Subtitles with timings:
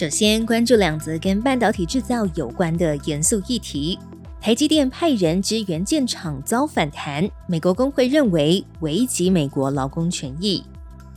[0.00, 3.98] 首先关注两则跟半导体制造有关的严肃议题。
[4.40, 10.64] 台积电派人支援建厂遭反弹，美国工会认为危及美国劳工权益。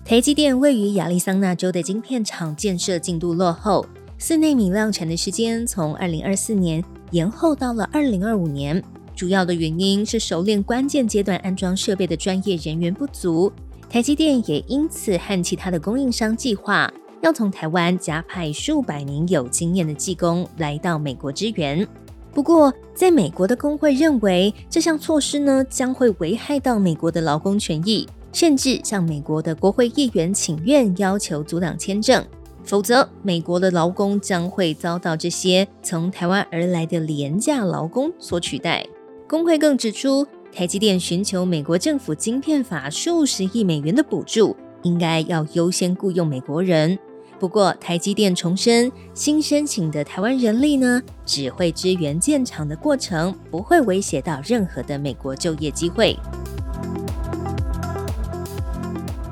[0.04, 3.86] 台积电位于亚利桑那州的晶片厂建设进度落后，
[4.18, 8.84] 四纳米量产的时间从二零二四年延后到了二零二五年。
[9.16, 13.50] 主要的原因是熟练关键阶段安装设备的专业人员不足。
[13.90, 16.92] 台积电也因此和其他的供应商计划，
[17.24, 21.88] 要从台湾加派数百名有经验的技工来到美国支援。
[22.34, 32.26] 不过，在美国的工会认为这项措施呢将会危害到美国的劳工权益，甚至向美国的国会议员请愿，要求阻挡签证，
[32.66, 38.86] 否则美国的劳工将会遭到这些从台湾而来的廉价劳工所取代。
[39.30, 47.00] 工会更指出，台积电寻求美国政府晶片法数十亿美元的补助，应该要优先雇佣美国人。
[47.44, 56.18] 不过，台积电重申，新申请的台湾人力呢，只会支援建厂的过程，不会威胁到任何的美国就业机会。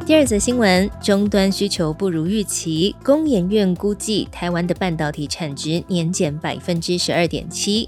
[0.05, 7.87] 第二则新闻，终端需求不如预期，工研院估计台湾的半导体产值年减百分之十二点七，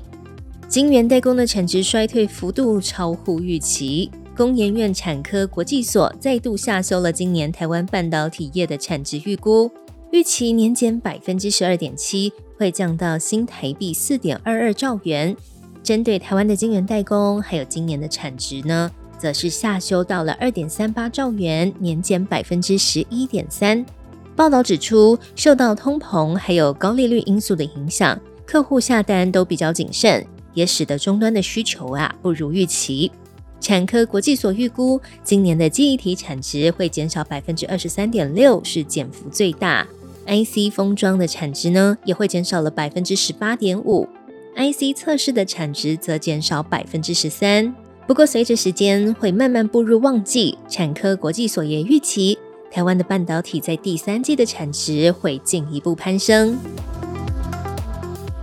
[0.69, 4.09] 晶圆代工的产值衰退幅度超乎预期。
[4.37, 9.69] 工研院产科国际所再度下修了今年台湾半导体业的产值预估。
[10.13, 15.35] 预期年减百分之十二点七，会降到新台币四点二二兆元。
[15.81, 23.83] 针对台湾的晶圆代工，还有今年的产值呢，则是下修到了二点三八兆元，年减百分之十一点三。
[24.35, 30.23] 报道指出，受到通膨还有高利率因素的影响，客户下单都比较谨慎，
[30.53, 33.11] 也使得终端的需求啊不如预期。
[33.59, 39.87] 产科国际所预估，今年的记忆体产值会减少百分之二十三点六，是减幅最大。
[40.25, 44.07] IC 封装的产值呢，也会减少了百分之十八点五
[44.55, 47.73] ，IC 测试的产值则减少百分之十三。
[48.07, 52.37] 不过，随着时间会慢慢步入旺季，产科国际所也预期，
[52.69, 56.57] 台湾的半导体在第三季的产值会进一步攀升。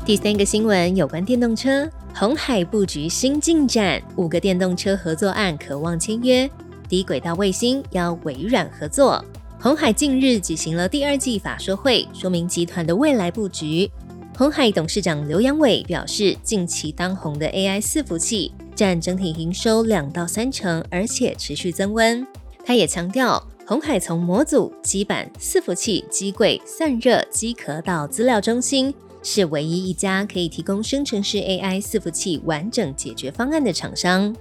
[0.04, 6.50] 第三个新闻有关电动车，红海布局新进展，五个电动车合作案渴望签约，
[6.88, 9.24] 低轨道卫星要微软合作。
[9.62, 13.90] 红海近日举行了第二季法说会，说明集团的未来布局。
[14.34, 22.26] 红海董事长刘扬伟表示，近期当红的 AI 伺服器占整体营收两到三成，而且持续增温。
[22.64, 34.34] 他也强调，红海从模组、基板、伺服器、机柜、散热、机壳到资料中心，是唯一一家可以提供生成式 AI 伺服器完整解决方案的厂商。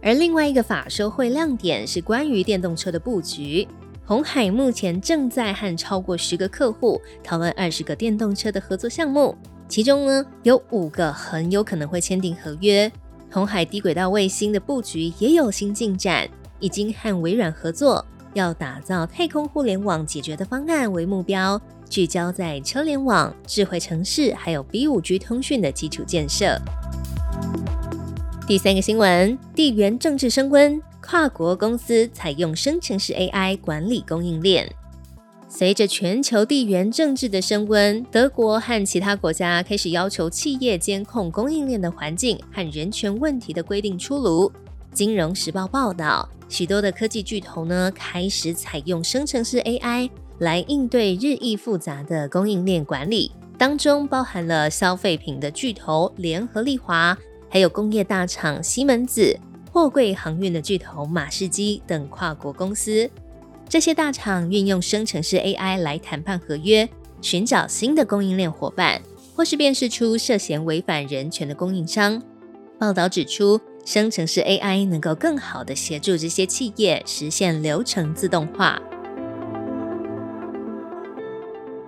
[0.00, 3.66] 而另外一个法说会亮点是关于电动车的布局。
[4.10, 9.36] 红海目前正在和超过十个客户讨论二十个电动车的合作项目，
[9.68, 12.90] 其中呢有五个很有可能会签订合约。
[13.30, 16.28] 红海低轨道卫星的布局也有新进展，
[16.58, 18.04] 已经和微软合作，
[18.34, 26.60] 要打造太空互联网解决的方案为目标，聚焦在车联网、智慧城市还有 B 五 G 通讯的基础建设。
[28.44, 30.82] 第三个新闻，地缘政治升温。
[31.10, 34.72] 跨国公司采用生成式 AI 管理供应链。
[35.48, 44.52] 随着全球地缘政治的升温，德国和其他国家开始要求企业监控供应链的环境和人权问题的规定出炉。
[44.92, 59.36] 金融时报报道，许多的科技巨头呢开始采用生成式 AI 来应对日益复杂的供应链管理，当中包含了消费品的巨头联合利华，还有工业大厂西门子。
[59.72, 63.08] 货柜航运的巨头马士基等跨国公司，
[63.68, 66.88] 这些大厂运用生成式 AI 来谈判合约，
[67.22, 69.00] 寻找新的供应链伙伴，
[69.36, 72.20] 或是辨识出涉嫌违反人权的供应商。
[72.80, 78.82] 报道指出，生成式 AI 能够更好的协助这些企业实现流程自动化。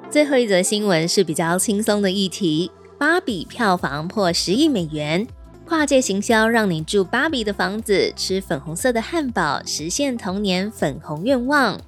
[0.08, 5.26] 最后一则新闻是比较轻松的议题：芭比票房破十亿美元。
[5.72, 11.80] 跨界行销让你住芭比的房子，吃粉红色的汉堡，实现童年粉红愿望。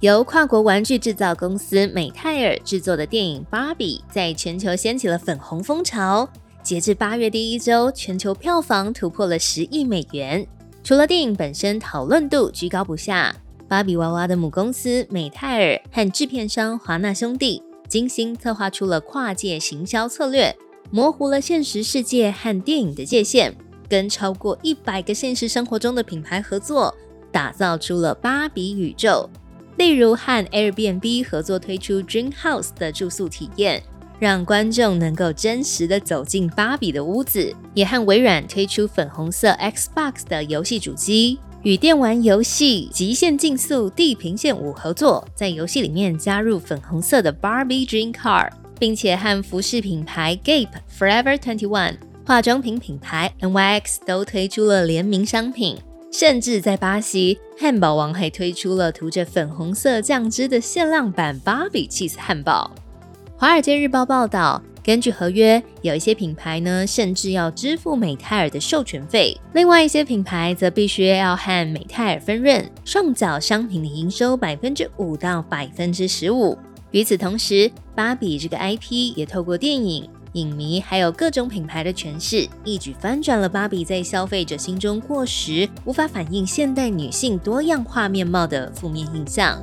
[0.00, 6.26] 由跨国玩具制造公司美泰尔制作的电影《芭比》在全球掀起了粉红风潮。
[6.62, 10.46] 截至八月第一周，全球票房突破了十亿美元。
[10.82, 13.36] 除了电影本身讨论度居高不下，
[13.68, 20.56] 芭比娃娃的母公司美泰尔和制片商华纳兄弟精心策划出了跨界行销策略，
[20.90, 23.54] 模糊了现实世界和电影的界限，
[23.88, 26.94] 跟超过一百个现实生活中的品牌合作，
[27.30, 29.28] 打造出了芭比宇宙。
[29.76, 33.82] 例如和 Airbnb 合作推出 Dream House 的住宿体验。
[34.20, 55.78] 让观众能够真实的走进芭比的屋子，也和微软推出粉红色 Xbox 的游戏主机，与电玩游戏《极限竞速：地平线五》合作，在游戏里面加入粉红色的 Barbie Dream Car，并且和服饰品牌 Gape、Forever Twenty One、化妆品品牌 NYX 都推出了联名商品，
[56.12, 62.70] 甚至在巴西，汉堡王还推出了涂着粉红色酱汁的限量版芭比 cheese 汉堡。
[63.40, 76.58] 《华尔街日报》报道，根据合约，有一些品牌呢，甚至要支付美泰尔的授权费；另外一些品牌则必须要和美泰尔分润，上缴商品的营收百分之五到百分之十五。
[76.90, 89.62] 与此同时，芭比这个 IP 也透过电影、影迷还有各种品牌的诠释，一举翻转了芭比在消费者心中过时、无法反映现代女性多样化面貌的负面印象。